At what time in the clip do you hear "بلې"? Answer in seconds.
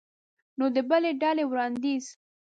0.89-1.11